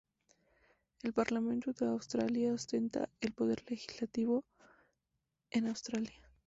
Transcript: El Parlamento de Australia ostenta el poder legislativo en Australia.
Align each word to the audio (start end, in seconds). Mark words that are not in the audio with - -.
El 1.03 1.13
Parlamento 1.13 1.73
de 1.73 1.85
Australia 1.85 2.53
ostenta 2.55 3.07
el 3.19 3.33
poder 3.33 3.61
legislativo 3.69 4.43
en 5.51 5.67
Australia. 5.67 6.19